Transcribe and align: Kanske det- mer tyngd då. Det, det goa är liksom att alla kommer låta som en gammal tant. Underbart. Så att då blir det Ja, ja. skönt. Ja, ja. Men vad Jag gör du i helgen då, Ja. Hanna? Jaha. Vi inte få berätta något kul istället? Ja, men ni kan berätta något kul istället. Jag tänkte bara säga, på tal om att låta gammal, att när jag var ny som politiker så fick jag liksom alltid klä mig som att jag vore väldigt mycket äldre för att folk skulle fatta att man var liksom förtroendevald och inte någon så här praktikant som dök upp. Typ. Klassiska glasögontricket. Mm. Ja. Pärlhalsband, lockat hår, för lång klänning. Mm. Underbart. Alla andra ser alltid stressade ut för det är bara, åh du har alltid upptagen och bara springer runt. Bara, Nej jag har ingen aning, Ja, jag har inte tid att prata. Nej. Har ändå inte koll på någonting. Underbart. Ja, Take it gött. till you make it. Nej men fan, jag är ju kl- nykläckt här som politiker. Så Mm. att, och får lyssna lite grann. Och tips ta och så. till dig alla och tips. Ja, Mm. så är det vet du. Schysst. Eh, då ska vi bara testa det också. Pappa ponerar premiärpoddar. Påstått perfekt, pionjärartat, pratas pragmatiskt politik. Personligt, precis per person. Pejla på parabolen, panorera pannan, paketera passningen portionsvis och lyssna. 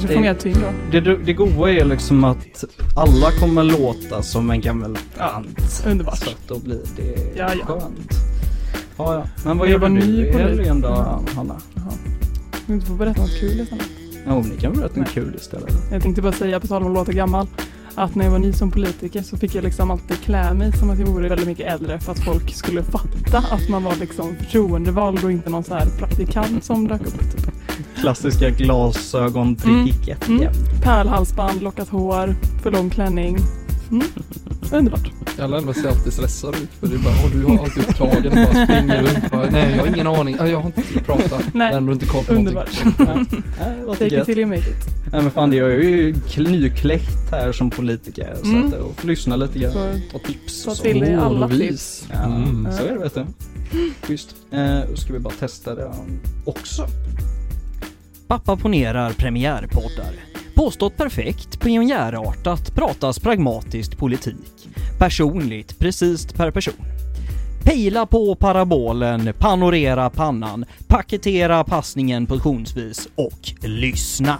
Kanske 0.00 0.14
det- 0.14 0.20
mer 0.20 0.34
tyngd 0.34 0.56
då. 0.92 1.00
Det, 1.00 1.16
det 1.16 1.32
goa 1.32 1.70
är 1.70 1.84
liksom 1.84 2.24
att 2.24 2.64
alla 2.96 3.30
kommer 3.40 3.62
låta 3.62 4.22
som 4.22 4.50
en 4.50 4.60
gammal 4.60 4.98
tant. 5.18 5.84
Underbart. 5.86 6.16
Så 6.18 6.30
att 6.30 6.48
då 6.48 6.58
blir 6.58 6.80
det 6.96 7.32
Ja, 7.36 7.50
ja. 7.60 7.66
skönt. 7.66 8.10
Ja, 8.96 9.14
ja. 9.14 9.24
Men 9.44 9.58
vad 9.58 9.68
Jag 9.68 9.82
gör 9.82 9.88
du 9.88 10.00
i 10.02 10.32
helgen 10.32 10.80
då, 10.80 10.88
Ja. 10.88 11.22
Hanna? 11.36 11.54
Jaha. 11.74 11.92
Vi 12.66 12.74
inte 12.74 12.86
få 12.86 12.92
berätta 12.94 13.20
något 13.20 13.40
kul 13.40 13.60
istället? 13.60 13.84
Ja, 14.26 14.40
men 14.40 14.48
ni 14.48 14.56
kan 14.56 14.72
berätta 14.72 15.00
något 15.00 15.10
kul 15.10 15.34
istället. 15.40 15.74
Jag 15.92 16.02
tänkte 16.02 16.22
bara 16.22 16.32
säga, 16.32 16.60
på 16.60 16.66
tal 16.66 16.82
om 16.82 16.88
att 16.88 16.94
låta 16.94 17.12
gammal, 17.12 17.46
att 17.94 18.14
när 18.14 18.24
jag 18.24 18.32
var 18.32 18.38
ny 18.38 18.52
som 18.52 18.70
politiker 18.70 19.22
så 19.22 19.36
fick 19.36 19.54
jag 19.54 19.64
liksom 19.64 19.90
alltid 19.90 20.16
klä 20.20 20.54
mig 20.54 20.72
som 20.72 20.90
att 20.90 20.98
jag 20.98 21.06
vore 21.06 21.28
väldigt 21.28 21.46
mycket 21.46 21.72
äldre 21.72 22.00
för 22.00 22.12
att 22.12 22.24
folk 22.24 22.54
skulle 22.54 22.82
fatta 22.82 23.38
att 23.38 23.68
man 23.68 23.82
var 23.84 23.94
liksom 23.96 24.36
förtroendevald 24.36 25.24
och 25.24 25.32
inte 25.32 25.50
någon 25.50 25.64
så 25.64 25.74
här 25.74 25.86
praktikant 25.98 26.64
som 26.64 26.88
dök 26.88 27.00
upp. 27.00 27.20
Typ. 27.36 27.53
Klassiska 28.08 28.50
glasögontricket. 28.50 30.28
Mm. 30.28 30.42
Ja. 30.42 30.50
Pärlhalsband, 30.82 31.62
lockat 31.62 31.88
hår, 31.88 32.34
för 32.62 32.70
lång 32.70 32.90
klänning. 32.90 33.36
Mm. 33.90 34.06
Underbart. 34.72 35.10
Alla 35.40 35.56
andra 35.56 35.74
ser 35.74 35.88
alltid 35.88 36.12
stressade 36.12 36.56
ut 36.58 36.68
för 36.80 36.86
det 36.86 36.94
är 36.94 36.98
bara, 36.98 37.14
åh 37.24 37.30
du 37.32 37.44
har 37.44 37.64
alltid 37.64 37.82
upptagen 37.88 38.26
och 38.26 38.32
bara 38.54 38.64
springer 38.66 39.02
runt. 39.02 39.30
Bara, 39.30 39.50
Nej 39.50 39.70
jag 39.76 39.80
har 39.82 39.86
ingen 39.94 40.06
aning, 40.06 40.36
Ja, 40.38 40.48
jag 40.48 40.58
har 40.60 40.66
inte 40.66 40.82
tid 40.82 40.96
att 40.98 41.06
prata. 41.06 41.40
Nej. 41.54 41.70
Har 41.70 41.76
ändå 41.78 41.92
inte 41.92 42.06
koll 42.06 42.24
på 42.24 42.32
någonting. 42.34 42.58
Underbart. 42.98 43.26
Ja, 43.86 43.92
Take 43.94 44.06
it 44.06 44.12
gött. 44.12 44.26
till 44.26 44.38
you 44.38 44.46
make 44.48 44.60
it. 44.60 44.76
Nej 45.12 45.22
men 45.22 45.30
fan, 45.30 45.52
jag 45.52 45.72
är 45.72 45.78
ju 45.78 46.12
kl- 46.12 46.50
nykläckt 46.50 47.30
här 47.30 47.52
som 47.52 47.70
politiker. 47.70 48.34
Så 48.42 48.46
Mm. 48.48 48.66
att, 48.66 48.74
och 48.74 49.00
får 49.00 49.08
lyssna 49.08 49.36
lite 49.36 49.58
grann. 49.58 50.00
Och 50.14 50.22
tips 50.22 50.64
ta 50.64 50.70
och 50.70 50.76
så. 50.76 50.82
till 50.82 51.00
dig 51.00 51.14
alla 51.14 51.46
och 51.46 51.52
tips. 51.52 52.06
Ja, 52.12 52.24
Mm. 52.24 52.68
så 52.78 52.84
är 52.84 52.92
det 52.92 52.98
vet 52.98 53.14
du. 53.14 53.24
Schysst. 54.02 54.34
Eh, 54.50 54.78
då 54.90 54.96
ska 54.96 55.12
vi 55.12 55.18
bara 55.18 55.34
testa 55.40 55.74
det 55.74 55.90
också. 56.44 56.86
Pappa 58.28 58.56
ponerar 58.56 59.12
premiärpoddar. 59.12 60.14
Påstått 60.54 60.96
perfekt, 60.96 61.60
pionjärartat, 61.60 62.74
pratas 62.74 63.18
pragmatiskt 63.20 63.98
politik. 63.98 64.68
Personligt, 64.98 65.78
precis 65.78 66.32
per 66.32 66.50
person. 66.50 66.74
Pejla 67.64 68.06
på 68.06 68.34
parabolen, 68.34 69.34
panorera 69.38 70.10
pannan, 70.10 70.64
paketera 70.86 71.64
passningen 71.64 72.26
portionsvis 72.26 73.08
och 73.14 73.68
lyssna. 73.68 74.38